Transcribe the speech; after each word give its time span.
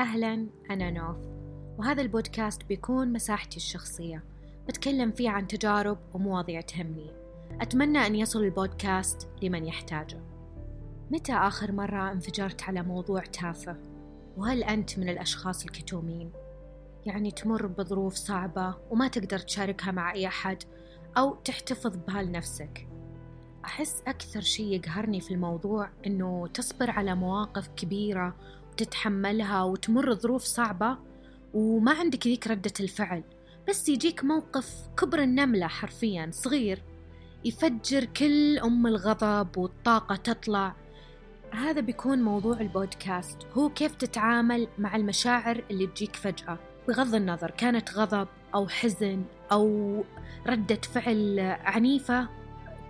أهلا 0.00 0.46
أنا 0.70 0.90
نوف. 0.90 1.16
وهذا 1.78 2.02
البودكاست 2.02 2.64
بيكون 2.64 3.12
مساحتي 3.12 3.56
الشخصية. 3.56 4.24
بتكلم 4.68 5.12
فيه 5.12 5.30
عن 5.30 5.46
تجارب 5.46 5.98
ومواضيع 6.14 6.60
تهمني. 6.60 7.10
أتمنى 7.60 7.98
أن 7.98 8.14
يصل 8.14 8.44
البودكاست 8.44 9.28
لمن 9.42 9.66
يحتاجه. 9.66 10.20
متى 11.10 11.32
آخر 11.32 11.72
مرة 11.72 12.12
انفجرت 12.12 12.62
على 12.62 12.82
موضوع 12.82 13.20
تافه؟ 13.20 13.76
وهل 14.36 14.64
أنت 14.64 14.98
من 14.98 15.08
الأشخاص 15.08 15.64
الكتومين؟ 15.64 16.32
يعني 17.06 17.30
تمر 17.30 17.66
بظروف 17.66 18.14
صعبة 18.14 18.74
وما 18.90 19.08
تقدر 19.08 19.38
تشاركها 19.38 19.92
مع 19.92 20.12
أي 20.12 20.26
أحد 20.26 20.62
أو 21.18 21.34
تحتفظ 21.34 21.96
بها 21.96 22.22
لنفسك 22.22 22.86
أحس 23.64 24.02
أكثر 24.06 24.40
شيء 24.40 24.66
يقهرني 24.66 25.20
في 25.20 25.34
الموضوع 25.34 25.88
إنه 26.06 26.46
تصبر 26.54 26.90
على 26.90 27.14
مواقف 27.14 27.68
كبيرة 27.68 28.34
وتتحملها 28.74 29.62
وتمر 29.62 30.14
ظروف 30.14 30.42
صعبة 30.42 30.98
وما 31.54 31.92
عندك 31.92 32.26
ذيك 32.26 32.46
ردة 32.46 32.72
الفعل. 32.80 33.22
بس 33.68 33.88
يجيك 33.88 34.24
موقف 34.24 34.88
كبر 34.96 35.22
النملة 35.22 35.66
حرفيا 35.66 36.30
صغير 36.32 36.82
يفجر 37.44 38.04
كل 38.04 38.58
أم 38.58 38.86
الغضب 38.86 39.58
والطاقة 39.58 40.16
تطلع. 40.16 40.74
هذا 41.50 41.80
بيكون 41.80 42.22
موضوع 42.22 42.60
البودكاست. 42.60 43.38
هو 43.52 43.68
كيف 43.68 43.94
تتعامل 43.94 44.68
مع 44.78 44.96
المشاعر 44.96 45.64
اللي 45.70 45.86
تجيك 45.86 46.16
فجأة. 46.16 46.58
بغض 46.88 47.14
النظر 47.14 47.50
كانت 47.50 47.94
غضب 47.94 48.28
أو 48.54 48.68
حزن 48.68 49.24
أو 49.52 50.04
ردة 50.46 50.80
فعل 50.94 51.40
عنيفة 51.64 52.28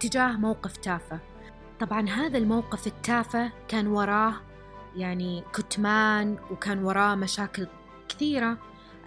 تجاه 0.01 0.33
موقف 0.33 0.77
تافه. 0.77 1.21
طبعا 1.81 2.09
هذا 2.09 2.39
الموقف 2.39 2.87
التافه 2.87 3.53
كان 3.69 3.87
وراه 3.87 4.35
يعني 4.97 5.45
كتمان 5.53 6.37
وكان 6.51 6.85
وراه 6.85 7.15
مشاكل 7.15 7.67
كثيرة 8.09 8.59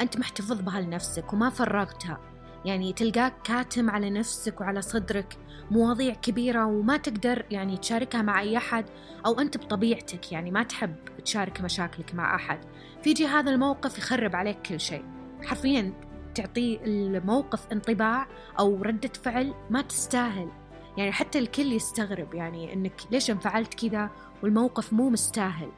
أنت 0.01 0.17
محتفظ 0.17 0.61
بها 0.61 0.81
لنفسك 0.81 1.33
وما 1.33 1.49
فرغتها 1.49 2.19
يعني 2.65 2.93
تلقاك 2.93 3.33
كاتم 3.43 3.89
على 3.89 4.09
نفسك 4.09 4.61
وعلى 4.61 4.81
صدرك 4.81 5.37
مواضيع 5.71 6.13
كبيرة 6.13 6.65
وما 6.65 6.97
تقدر 6.97 7.45
يعني 7.51 7.77
تشاركها 7.77 8.21
مع 8.21 8.39
أي 8.41 8.57
أحد 8.57 8.85
أو 9.25 9.39
أنت 9.39 9.57
بطبيعتك 9.57 10.31
يعني 10.31 10.51
ما 10.51 10.63
تحب 10.63 10.95
تشارك 11.25 11.61
مشاكلك 11.61 12.15
مع 12.15 12.35
أحد. 12.35 12.59
فيجي 13.03 13.27
هذا 13.27 13.51
الموقف 13.51 13.97
يخرب 13.97 14.35
عليك 14.35 14.61
كل 14.61 14.79
شيء. 14.79 15.05
حرفيا 15.45 15.93
تعطي 16.35 16.79
الموقف 16.85 17.67
انطباع 17.71 18.27
أو 18.59 18.81
ردة 18.81 19.11
فعل 19.23 19.53
ما 19.69 19.81
تستاهل. 19.81 20.51
يعني 20.97 21.11
حتى 21.11 21.39
الكل 21.39 21.73
يستغرب 21.73 22.33
يعني 22.33 22.73
إنك 22.73 23.01
ليش 23.11 23.31
انفعلت 23.31 23.73
كذا 23.73 24.09
والموقف 24.43 24.93
مو 24.93 25.09
مستاهل. 25.09 25.69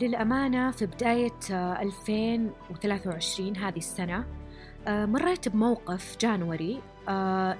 للأمانة 0.00 0.70
في 0.70 0.86
بداية 0.86 1.32
2023 1.50 3.56
هذه 3.56 3.76
السنة 3.76 4.24
مريت 4.88 5.48
بموقف 5.48 6.16
جانوري 6.20 6.80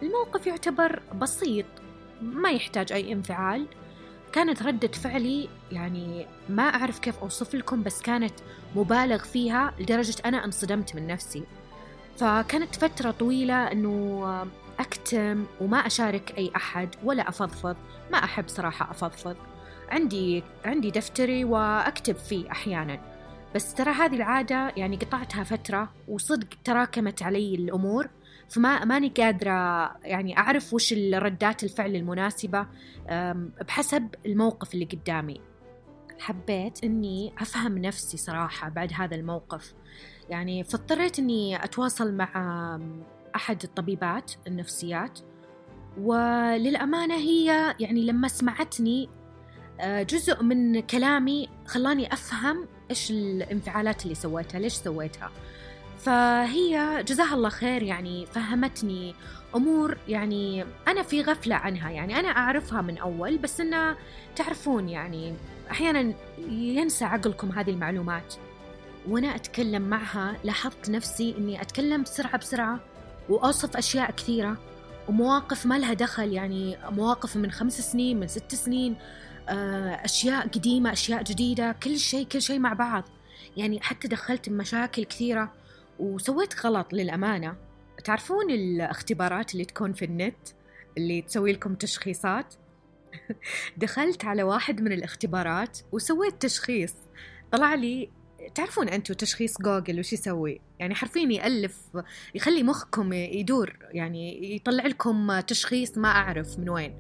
الموقف 0.03 0.47
يعتبر 0.47 1.03
بسيط 1.15 1.67
ما 2.23 2.51
يحتاج 2.51 2.93
أي 2.93 3.13
انفعال. 3.13 3.67
كانت 4.33 4.63
ردة 4.63 4.89
فعلي 4.89 5.49
يعني 5.73 6.27
ما 6.49 6.63
أعرف 6.63 6.99
كيف 6.99 7.19
أوصف 7.19 7.55
لكم 7.55 7.83
بس 7.83 8.03
كانت 8.03 8.35
مبالغ 8.77 9.19
فيها 9.19 9.75
لدرجة 9.79 10.17
أنا 10.25 10.45
انصدمت 10.45 10.97
من 10.97 11.07
نفسي. 11.07 11.43
فكانت 12.17 12.77
فترة 12.77 13.11
طويلة 13.11 13.73
أنه 13.73 14.47
أكتم 14.81 15.47
وما 15.61 15.79
أشارك 15.79 16.35
أي 16.39 16.51
أحد 16.57 16.89
ولا 17.05 17.29
أفضفض. 17.29 17.77
ما 18.13 18.19
أحب 18.19 18.49
صراحة 18.49 18.91
أفضفض. 18.91 19.37
عندي 19.89 20.43
عندي 20.65 20.91
دفتري 20.91 21.45
وأكتب 21.45 22.17
فيه 22.17 22.51
أحيانا. 22.51 23.01
بس 23.55 23.75
ترى 23.75 23.91
هذه 23.91 24.17
العادة 24.17 24.73
يعني 24.77 24.97
قطعتها 24.97 25.45
فترة 25.45 25.93
وصدق 26.09 26.47
تراكمت 26.65 27.23
علي 27.23 27.55
الأمور. 27.55 28.09
فما 28.49 28.85
ماني 28.85 29.09
قادرة 29.09 29.51
يعني 30.03 30.39
أعرف 30.39 30.75
وش 30.75 30.93
الردات 30.93 31.65
الفعل 31.65 31.97
المناسبة 31.97 32.67
بحسب 33.69 34.15
الموقف 34.27 34.75
اللي 34.75 34.85
قدامي. 34.85 35.41
حبيت 36.19 36.85
إني 36.85 37.33
أفهم 37.39 37.79
نفسي 37.79 38.17
صراحة 38.17 38.69
بعد 38.69 38.93
هذا 38.95 39.17
الموقف. 39.17 39.75
يعني 40.31 40.65
فاضطريت 40.65 41.19
إني 41.19 41.65
أتواصل 41.65 42.15
مع 42.15 42.31
أحد 43.37 43.63
الطبيبات 43.65 44.33
النفسيات 44.47 45.19
وللأمانة 46.01 47.15
هي 47.15 47.75
يعني 47.81 48.05
لما 48.07 48.29
سمعتني 48.29 49.09
آه، 49.81 50.03
جزء 50.03 50.43
من 50.43 50.81
كلامي 50.81 51.49
خلاني 51.67 52.13
أفهم 52.13 52.67
إيش 52.91 53.11
الانفعالات 53.11 54.03
اللي 54.03 54.15
سويتها 54.15 54.59
ليش 54.59 54.73
سويتها. 54.73 55.31
فهي 55.99 57.05
جزاها 57.09 57.35
الله 57.35 57.49
خير 57.49 57.83
يعني 57.83 58.27
فهمتني 58.27 59.15
أمور 59.57 59.97
يعني 60.09 60.65
أنا 60.89 61.03
في 61.03 61.23
غفلة 61.23 61.55
عنها 61.55 61.91
يعني 61.91 62.21
أنا 62.21 62.29
أعرفها 62.29 62.83
من 62.83 62.99
أول 62.99 63.39
بس 63.39 63.61
إنه 63.61 63.97
تعرفون 64.37 64.89
يعني 64.89 65.35
أحيانا 65.71 66.15
ينسى 66.49 67.05
عقلكم 67.05 67.53
هذه 67.53 67.71
المعلومات. 67.71 68.35
وأنا 69.09 69.35
أتكلم 69.35 69.83
معها 69.83 70.37
لاحظت 70.45 70.91
نفسي 70.91 71.35
إني 71.39 71.63
أتكلم 71.63 72.03
بسرعة 72.03 72.39
بسرعة 72.39 72.81
وأوصف 73.29 73.77
أشياء 73.77 74.11
كثيرة 74.11 74.57
ومواقف 75.09 75.67
ما 75.67 75.79
لها 75.79 75.95
دخل 75.95 76.33
يعني 76.33 76.79
مواقف 76.91 77.37
من 77.37 77.51
خمس 77.51 77.93
سنين 77.93 78.21
من 78.21 78.27
ست 78.27 78.55
سنين 78.55 78.97
آه، 79.49 80.05
أشياء 80.05 80.49
قديمة 80.49 80.93
أشياء 80.93 81.23
جديدة 81.23 81.77
كل 81.83 81.99
شيء 81.99 82.27
كل 82.27 82.43
شيء 82.43 82.59
مع 82.59 82.73
بعض. 82.73 83.05
يعني 83.57 83.81
حتى 83.81 84.09
دخلت 84.09 84.49
بمشاكل 84.49 85.05
كثيرة 85.05 85.53
وسويت 85.99 86.67
غلط 86.67 86.93
للأمانة. 86.93 87.57
تعرفون 88.05 88.51
الاختبارات 88.51 89.53
اللي 89.53 89.65
تكون 89.65 89.93
في 89.93 90.05
النت 90.05 90.49
اللي 90.99 91.23
تسوي 91.23 91.53
لكم 91.53 91.75
تشخيصات؟ 91.75 92.55
دخلت 93.77 94.25
على 94.25 94.43
واحد 94.43 94.81
من 94.81 94.93
الاختبارات 94.93 95.79
وسويت 95.93 96.43
تشخيص. 96.43 96.95
طلع 97.53 97.75
لي 97.75 98.11
تعرفون 98.55 98.89
أنتم 98.89 99.15
تشخيص 99.15 99.63
جوجل 99.63 99.99
وش 99.99 100.13
يسوي؟ 100.13 100.61
يعني 100.79 100.95
حرفيا 100.95 101.23
يألف 101.33 101.79
يخلي 102.35 102.63
مخكم 102.63 103.13
يدور 103.13 103.77
يعني 103.91 104.55
يطلع 104.57 104.87
لكم 104.87 105.41
تشخيص 105.41 105.99
ما 105.99 106.09
أعرف 106.09 106.59
من 106.59 106.69
وين. 106.69 106.95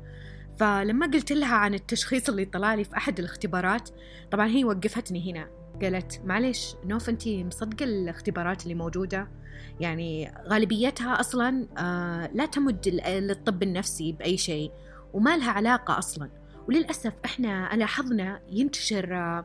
فلما 0.60 1.06
قلت 1.06 1.32
لها 1.32 1.54
عن 1.54 1.74
التشخيص 1.74 2.28
اللي 2.28 2.44
طلع 2.44 2.74
لي 2.74 2.84
في 2.84 2.96
أحد 2.96 3.18
الاختبارات 3.18 3.90
طبعا 4.32 4.46
هي 4.46 4.64
وقفتني 4.64 5.32
هنا. 5.32 5.48
قالت 5.82 6.20
معلش 6.24 6.74
نوف 6.84 7.08
أنت 7.08 7.28
مصدقة 7.28 7.84
الاختبارات 7.84 8.62
اللي 8.62 8.74
موجودة؟ 8.74 9.28
يعني 9.80 10.34
غالبيتها 10.48 11.20
أصلا 11.20 11.66
آه 11.78 12.30
لا 12.34 12.46
تمد 12.46 12.88
للطب 12.88 13.62
النفسي 13.62 14.12
بأي 14.12 14.36
شيء 14.36 14.72
وما 15.12 15.36
لها 15.36 15.50
علاقة 15.50 15.98
أصلا. 15.98 16.30
وللأسف 16.68 17.12
إحنا 17.24 17.70
لاحظنا 17.74 18.40
ينتشر 18.50 19.14
آه 19.16 19.44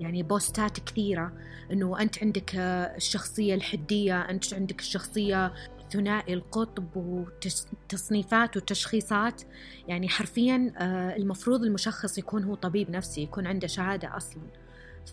يعني 0.00 0.22
بوستات 0.22 0.80
كثيرة 0.80 1.32
إنه 1.72 2.00
أنت 2.00 2.22
عندك 2.22 2.52
الشخصية 2.96 3.54
الحدية 3.54 4.20
أنت 4.20 4.54
عندك 4.54 4.80
الشخصية 4.80 5.52
ثنائي 5.92 6.34
القطب 6.34 6.86
وتصنيفات 6.96 8.56
وتشخيصات. 8.56 9.42
يعني 9.88 10.08
حرفيا 10.08 10.72
آه، 10.76 11.16
المفروض 11.16 11.62
المشخص 11.62 12.18
يكون 12.18 12.44
هو 12.44 12.54
طبيب 12.54 12.90
نفسي 12.90 13.22
يكون 13.22 13.46
عنده 13.46 13.66
شهادة 13.66 14.16
أصلا. 14.16 14.42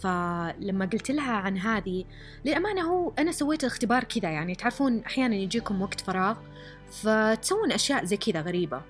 فلما 0.02 0.86
قلت 0.94 1.12
لها 1.12 1.32
عن 1.32 1.58
هذه 1.58 2.06
للأمانة 2.46 2.82
هو 2.82 3.14
أنا 3.20 3.32
سويت 3.32 3.64
الاختبار 3.64 4.04
كذا 4.04 4.30
يعني 4.30 4.56
تعرفون 4.56 5.00
أحيانا 5.00 5.36
يجيكم 5.36 5.82
وقت 5.82 6.02
فراغ 6.02 6.38
فتسوون 6.92 7.72
أشياء 7.72 8.06
زي 8.06 8.18
كذا 8.18 8.42
غريبة. 8.42 8.82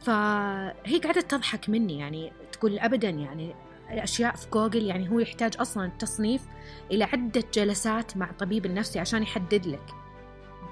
فهي 0.00 0.98
قاعدة 1.02 1.20
تضحك 1.20 1.68
مني 1.68 1.98
يعني 1.98 2.32
تقول 2.52 2.78
أبدا 2.78 3.10
يعني 3.10 3.54
الأشياء 3.94 4.34
في 4.36 4.50
جوجل 4.50 4.82
يعني 4.82 5.10
هو 5.10 5.18
يحتاج 5.18 5.54
أصلا 5.60 5.86
التصنيف 5.86 6.42
إلى 6.90 7.04
عدة 7.04 7.44
جلسات 7.54 8.16
مع 8.16 8.32
طبيب 8.32 8.66
النفسي 8.66 8.98
عشان 8.98 9.22
يحدد 9.22 9.66
لك. 9.66 9.90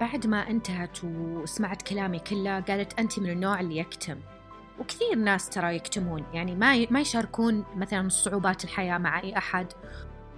بعد 0.00 0.26
ما 0.26 0.50
انتهت 0.50 1.04
وسمعت 1.04 1.82
كلامي 1.82 2.18
كله 2.18 2.60
قالت 2.60 2.98
أنت 2.98 3.18
من 3.18 3.30
النوع 3.30 3.60
اللي 3.60 3.76
يكتم. 3.76 4.18
وكثير 4.78 5.14
ناس 5.14 5.48
ترى 5.48 5.76
يكتمون 5.76 6.24
يعني 6.34 6.54
ما 6.54 6.86
ما 6.90 7.00
يشاركون 7.00 7.64
مثلا 7.76 8.08
صعوبات 8.08 8.64
الحياة 8.64 8.98
مع 8.98 9.22
أي 9.22 9.38
أحد. 9.38 9.66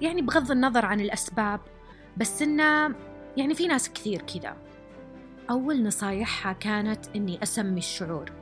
يعني 0.01 0.23
بغض 0.23 0.51
النظر 0.51 0.87
عن 0.87 1.01
الأسباب 1.01 1.61
بس 2.17 2.43
إنه 2.43 2.95
يعني 3.37 3.55
في 3.55 3.67
ناس 3.67 3.93
كثير 3.93 4.23
كذا. 4.23 4.57
أول 5.51 5.83
نصايحها 5.83 6.53
كانت 6.53 7.07
إني 7.17 7.43
أسمي 7.43 7.79
الشعور. 7.79 8.33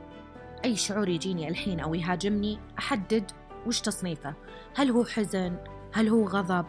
أي 0.65 0.75
شعور 0.75 1.09
يجيني 1.09 1.49
الحين 1.49 1.79
أو 1.79 1.95
يهاجمني 1.95 2.59
أحدد 2.79 3.31
وش 3.67 3.81
تصنيفه؟ 3.81 4.33
هل 4.75 4.91
هو 4.91 5.05
حزن؟ 5.05 5.57
هل 5.93 6.09
هو 6.09 6.27
غضب؟ 6.27 6.65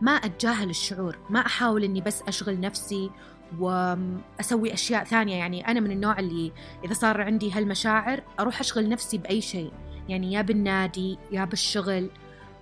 ما 0.00 0.12
أتجاهل 0.12 0.70
الشعور 0.70 1.18
ما 1.30 1.46
أحاول 1.46 1.84
أني 1.84 2.00
بس 2.00 2.22
أشغل 2.22 2.60
نفسي 2.60 3.10
وأسوي 3.58 4.74
أشياء 4.74 5.04
ثانية. 5.04 5.36
يعني 5.36 5.68
أنا 5.68 5.80
من 5.80 5.90
النوع 5.90 6.18
اللي 6.18 6.52
إذا 6.84 6.94
صار 6.94 7.20
عندي 7.20 7.52
هالمشاعر 7.52 8.22
أروح 8.40 8.60
أشغل 8.60 8.88
نفسي 8.88 9.18
بأي 9.18 9.40
شيء. 9.40 9.72
يعني 10.08 10.32
يا 10.32 10.42
بالنادي 10.42 11.18
يا 11.32 11.44
بالشغل. 11.44 12.10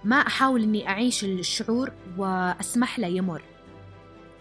ما 0.04 0.16
أحاول 0.16 0.62
أني 0.62 0.88
أعيش 0.88 1.24
الشعور 1.24 1.92
وأسمح 2.16 2.98
له 2.98 3.06
يمر. 3.06 3.42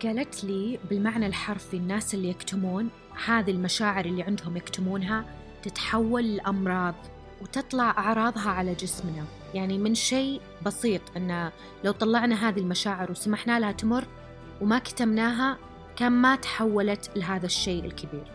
قالت 0.03 0.43
لي 0.43 0.79
بالمعنى 0.89 1.27
الحرفي 1.27 1.77
الناس 1.77 2.13
اللي 2.13 2.29
يكتمون 2.29 2.89
هذه 3.25 3.51
المشاعر 3.51 4.05
اللي 4.05 4.23
عندهم 4.23 4.57
يكتمونها 4.57 5.25
تتحول 5.63 6.35
لأمراض. 6.35 6.95
وتطلع 7.41 7.89
أعراضها 7.89 8.49
على 8.49 8.73
جسمنا. 8.73 9.25
يعني 9.53 9.77
من 9.77 9.95
شيء 9.95 10.41
بسيط 10.65 11.01
أن 11.17 11.51
لو 11.83 11.91
طلعنا 11.91 12.49
هذه 12.49 12.59
المشاعر 12.59 13.11
وسمحنا 13.11 13.59
لها 13.59 13.71
تمر 13.71 14.05
وما 14.61 14.79
كتمناها 14.79 15.57
كان 15.95 16.11
ما 16.11 16.35
تحولت 16.35 17.11
لهذا 17.15 17.45
الشيء 17.45 17.85
الكبير. 17.85 18.31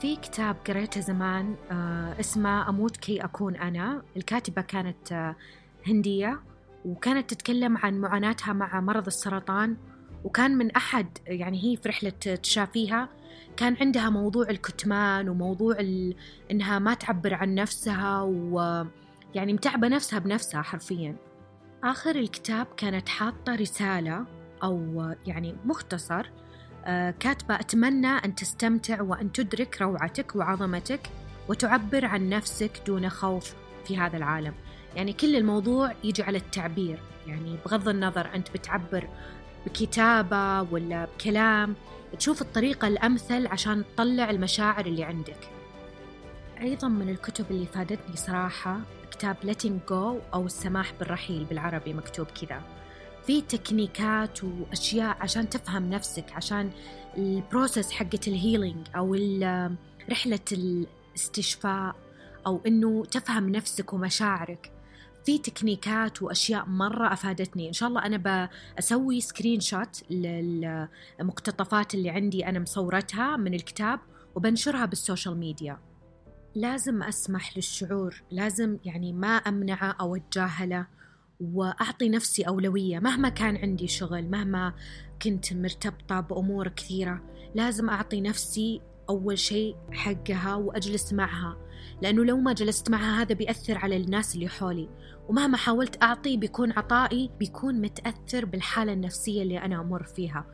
في 0.00 0.16
كتاب 0.16 0.56
قريته 0.66 1.00
زمان 1.00 1.56
آه 1.70 2.20
اسمه 2.20 2.68
أموت 2.68 2.96
كي 2.96 3.24
أكون 3.24 3.56
أنا. 3.56 4.02
الكاتبة 4.16 4.62
كانت 4.62 5.12
آه 5.12 5.36
هندية 5.86 6.40
وكانت 6.84 7.30
تتكلم 7.30 7.76
عن 7.76 8.00
معاناتها 8.00 8.52
مع 8.52 8.80
مرض 8.80 9.06
السرطان. 9.06 9.76
وكان 10.24 10.58
من 10.58 10.70
أحد 10.70 11.18
يعني 11.26 11.64
هي 11.64 11.76
في 11.76 11.88
رحلة 11.88 12.10
تشافيها. 12.42 13.08
كان 13.58 13.76
عندها 13.80 14.10
موضوع 14.10 14.50
الكتمان 14.50 15.28
وموضوع 15.28 15.76
إنها 16.50 16.78
ما 16.78 16.94
تعبر 16.94 17.34
عن 17.34 17.54
نفسها 17.54 18.22
ويعني 18.22 19.52
متعبة 19.52 19.88
نفسها 19.88 20.18
بنفسها 20.18 20.62
حرفيا. 20.62 21.16
آخر 21.84 22.16
الكتاب 22.16 22.66
كانت 22.76 23.08
حاطة 23.08 23.54
رسالة 23.54 24.24
أو 24.62 25.04
يعني 25.26 25.56
مختصر 25.64 26.30
آه، 26.84 27.10
كاتبة 27.10 27.54
أتمنى 27.54 28.06
أن 28.06 28.34
تستمتع 28.34 29.02
وأن 29.02 29.32
تدرك 29.32 29.82
روعتك 29.82 30.36
وعظمتك 30.36 31.10
وتعبر 31.48 32.04
عن 32.04 32.28
نفسك 32.28 32.82
دون 32.86 33.08
خوف 33.08 33.54
في 33.84 33.98
هذا 33.98 34.16
العالم. 34.16 34.54
يعني 34.96 35.12
كل 35.12 35.36
الموضوع 35.36 35.92
يجي 36.04 36.22
على 36.22 36.38
التعبير. 36.38 36.98
يعني 37.26 37.58
بغض 37.66 37.88
النظر 37.88 38.34
أنت 38.34 38.50
بتعبر 38.50 39.08
بكتابة 39.68 40.62
ولا 40.62 41.04
بكلام 41.04 41.74
تشوف 42.18 42.42
الطريقة 42.42 42.88
الأمثل 42.88 43.46
عشان 43.46 43.84
تطلع 43.94 44.30
المشاعر 44.30 44.86
اللي 44.86 45.04
عندك. 45.04 45.48
أيضا 46.60 46.88
من 46.88 47.08
الكتب 47.08 47.44
اللي 47.50 47.66
فادتني 47.66 48.16
صراحة 48.16 48.80
كتاب 49.10 49.36
Letting 49.44 49.90
Go 49.90 50.34
أو 50.34 50.46
السماح 50.46 50.92
بالرحيل 50.98 51.44
بالعربي 51.44 51.92
مكتوب 51.92 52.26
كذا. 52.26 52.62
في 53.26 53.40
techniques 53.40 54.44
وأشياء 54.44 55.16
عشان 55.20 55.48
تفهم 55.48 55.90
نفسك 55.90 56.32
عشان 56.32 56.70
ال 57.16 57.25
process 57.25 57.90
حقة 57.92 58.20
ال 58.26 58.33
healing 58.33 58.86
أو 58.96 59.16
رحلة 60.10 60.40
الاستشفاء 60.52 61.94
أو 62.46 62.60
إنه 62.66 63.04
تفهم 63.04 63.48
نفسك 63.48 63.92
ومشاعرك. 63.92 64.70
في 65.28 65.38
techniques 65.38 66.22
وأشياء 66.22 66.66
مرة 66.66 67.12
أفادتني. 67.12 67.68
إن 67.68 67.72
شاء 67.72 67.88
الله 67.88 68.06
أنا 68.06 68.48
بسوي 68.78 69.20
screenshot 69.20 70.02
للمقتطفات 70.10 71.94
اللي 71.94 72.10
عندي 72.10 72.46
أنا 72.46 72.58
مصورتها 72.58 73.36
من 73.36 73.54
الكتاب 73.54 74.00
وبنشرها 74.34 74.84
بال 74.84 74.97
social 74.97 75.36
media 75.38 75.78
لازم 76.54 77.02
أسمح 77.02 77.56
للشعور 77.56 78.22
لازم 78.30 78.78
يعني 78.84 79.12
ما 79.12 79.36
أمنعه 79.36 79.96
أو 80.00 80.16
أتجاهله 80.16 80.86
وأعطي 81.40 82.08
نفسي 82.08 82.42
أولوية. 82.42 82.98
مهما 82.98 83.28
كان 83.28 83.56
عندي 83.56 83.88
شغل 83.88 84.28
مهما 84.28 84.74
كنت 85.22 85.52
مرتبطة 85.52 86.20
بأمور 86.20 86.68
كثيرة 86.68 87.22
لازم 87.54 87.90
أعطي 87.90 88.20
نفسي 88.20 88.80
أول 89.10 89.38
شيء 89.38 89.76
حقها 89.92 90.54
واجلس 90.54 91.12
معها 91.12 91.56
لأنه 92.02 92.24
لو 92.24 92.36
ما 92.36 92.52
جلست 92.52 92.90
معها 92.90 93.22
هذا 93.22 93.34
بيأثر 93.34 93.78
على 93.78 93.96
الناس 93.96 94.34
اللي 94.34 94.48
حولي 94.48 94.88
ومهما 95.28 95.56
حاولت 95.56 96.02
أعطي 96.02 96.36
بيكون 96.36 96.72
عطائي 96.72 97.30
بيكون 97.38 97.80
متأثر 97.80 98.44
بالحالة 98.44 98.92
النفسية 98.92 99.42
اللي 99.42 99.58
أنا 99.58 99.80
أمر 99.80 100.02
فيها. 100.02 100.44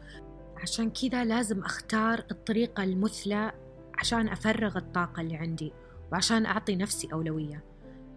عشان 0.56 0.90
كذا 0.90 1.24
لازم 1.24 1.60
أختار 1.60 2.24
الطريقة 2.30 2.84
المثلى 2.84 3.52
عشان 3.98 4.28
أفرغ 4.28 4.78
الطاقة 4.78 5.20
اللي 5.20 5.36
عندي 5.36 5.72
وعشان 6.12 6.46
أعطي 6.46 6.76
نفسي 6.76 7.08
أولوية. 7.12 7.64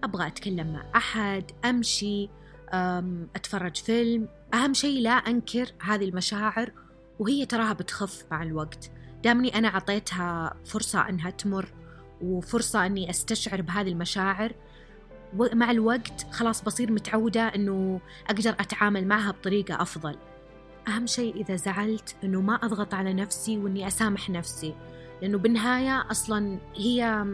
أبغى 0.03 0.27
أتكلم 0.27 0.73
مع 0.73 0.85
أحد 0.95 1.51
أمشي 1.65 2.29
أتفرج 3.35 3.75
فيلم. 3.75 4.27
أهم 4.53 4.73
شيء 4.73 5.01
لا 5.01 5.11
أنكر 5.11 5.73
هذه 5.81 6.05
المشاعر 6.05 6.71
وهي 7.19 7.45
تراها 7.45 7.73
بتخف 7.73 8.25
مع 8.31 8.43
الوقت. 8.43 8.91
دامني 9.27 9.57
أنا 9.57 9.67
عطيتها 9.67 10.53
فرصة 10.65 11.09
أنها 11.09 11.29
تمر 11.29 11.73
وفرصة 12.21 12.85
أني 12.85 13.09
أستشعر 13.09 13.61
بهذه 13.61 13.87
المشاعر. 13.87 14.53
ومع 15.37 15.71
الوقت 15.71 16.27
خلاص 16.31 16.63
بصير 16.63 16.91
متعودة 16.91 17.41
أنه 17.41 18.01
أقدر 18.27 18.49
أتعامل 18.49 19.07
معها 19.07 19.31
بطريقة 19.31 19.81
أفضل. 19.81 20.15
أهم 20.87 21.07
شيء 21.07 21.35
إذا 21.35 21.55
زعلت 21.55 22.15
أنه 22.23 22.41
ما 22.41 22.55
أضغط 22.55 22.93
على 22.93 23.13
نفسي 23.13 23.57
وأني 23.57 23.87
أسامح 23.87 24.29
نفسي 24.29 24.75
لأنه 25.21 25.37
بالنهاية 25.37 26.11
أصلا 26.11 26.59
هي 26.75 27.25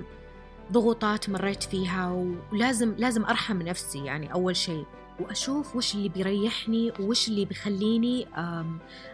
ضغوطات 0.71 1.29
مريت 1.29 1.63
فيها 1.63 2.11
ولازم 2.51 2.95
لازم 2.97 3.25
أرحم 3.25 3.61
نفسي 3.61 4.05
يعني 4.05 4.33
أول 4.33 4.55
شيء. 4.55 4.85
وأشوف 5.19 5.75
وش 5.75 5.95
اللي 5.95 6.09
بيريحني 6.09 6.93
وش 6.99 7.27
اللي 7.27 7.45
بيخليني 7.45 8.27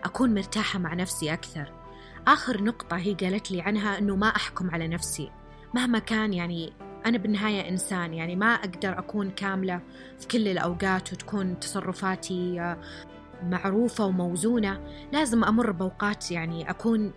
أكون 0.03 0.33
مرتاحة 0.33 0.79
مع 0.79 0.93
نفسي 0.93 1.33
أكثر. 1.33 1.78
آخر 2.27 2.63
نقطة 2.63 2.97
هي 2.97 3.13
قالت 3.13 3.51
لي 3.51 3.61
عنها 3.61 3.97
أنه 3.97 4.15
ما 4.15 4.27
أحكم 4.27 4.71
على 4.71 4.87
نفسي. 4.87 5.31
مهما 5.73 5.99
كان 5.99 6.33
يعني 6.33 6.73
أنا 7.05 7.17
بالنهاية 7.17 7.69
إنسان 7.69 8.13
يعني 8.13 8.35
ما 8.35 8.53
أقدر 8.53 8.99
أكون 8.99 9.31
كاملة 9.31 9.81
في 10.19 10.27
كل 10.27 10.47
الأوقات 10.47 11.13
وتكون 11.13 11.59
تصرفاتي 11.59 12.61
آه، 12.61 12.77
معروفة 13.43 14.05
وموزونة. 14.05 14.81
لازم 15.11 15.43
أمر 15.43 15.71
بأوقات 15.71 16.31
يعني 16.31 16.69
أكون 16.69 17.11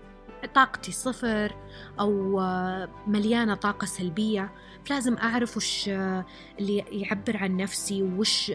طاقتي 0.55 0.93
صفر 0.93 1.57
أو 2.01 2.41
آه، 2.41 2.89
مليانة 3.07 3.55
طاقة 3.55 3.85
سلبية. 3.85 4.53
فلازم 4.85 5.17
أعرف 5.17 5.57
وش 5.57 5.89
آه، 5.89 6.25
اللي 6.59 6.85
يعبر 6.91 7.37
عن 7.37 7.57
نفسي 7.57 8.03
وش 8.03 8.53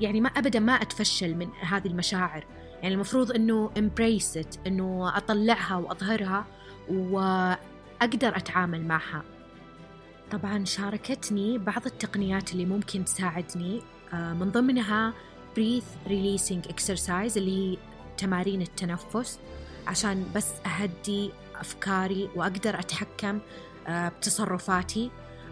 يعني 0.00 0.20
ما 0.20 0.28
أبدا 0.28 0.60
ما 0.60 0.72
أتفشل 0.72 1.34
من 1.34 1.48
هذه 1.60 1.86
المشاعر. 1.86 2.46
يعني 2.82 2.94
المفروض 2.94 3.32
أنه 3.32 3.70
embrace 3.78 4.42
it 4.42 4.58
أنه 4.66 5.16
أطلعها 5.16 5.76
وأظهرها 5.76 6.44
وأقدر 6.88 8.36
أتعامل 8.36 8.84
معها. 8.84 9.22
طبعا 10.30 10.64
شاركتني 10.64 11.58
بعض 11.58 11.86
التقنيات 11.86 12.52
اللي 12.52 12.64
ممكن 12.64 13.04
تساعدني 13.04 13.82
آه، 14.14 14.32
من 14.32 14.50
ضمنها 14.50 15.12
breath 15.56 16.08
releasing 16.08 16.70
exercise 16.72 17.36
اللي 17.36 17.72
هي 17.72 17.76
تمارين 18.18 18.62
التنفس 18.62 19.38
عشان 19.86 20.26
بس 20.34 20.52
أهدي 20.66 21.30
أفكاري 21.60 22.28
وأقدر 22.36 22.78
أتحكم 22.80 23.38
آه، 23.86 24.08
بتصرفاتي. 24.08 25.10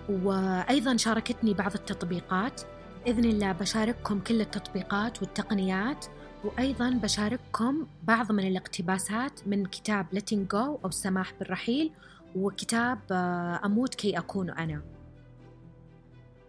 وأيضا 0.09 0.97
شاركتني 0.97 1.55
بعض 1.55 1.75
التطبيقات. 1.75 2.61
بإذن 3.05 3.25
الله 3.25 3.53
بشارككم 3.53 4.21
كل 4.21 4.41
التطبيقات 4.41 5.23
والتقنيات. 5.23 6.07
وأيضا 6.45 6.91
بشارككم 6.91 7.87
بعض 8.03 8.33
من 8.33 8.47
الاقتباسات 8.47 9.49
من 9.49 9.67
كتاب 9.67 10.07
Letting 10.15 10.53
Go 10.53 10.55
أو 10.55 10.89
السماح 10.89 11.33
بالرحيل 11.39 11.91
وكتاب 12.37 12.99
آه، 13.11 13.61
أموت 13.65 13.95
كي 13.95 14.19
أكون 14.19 14.51
أنا. 14.51 14.83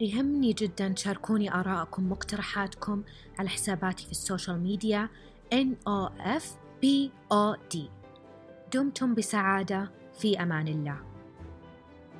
يهمني 0.01 0.53
جدا 0.53 0.87
تشاركوني 0.87 1.53
آراءكم 1.53 2.09
مقترحاتكم 2.09 3.03
على 3.39 3.49
حساباتي 3.49 4.05
في 4.05 4.11
السوشيال 4.11 4.59
ميديا. 4.59 5.09
NOF 5.53 6.43
POD 6.83 7.77
دمتم 8.73 9.15
بسعادة. 9.15 9.91
في 10.19 10.43
أمان 10.43 10.67
الله. 10.67 11.14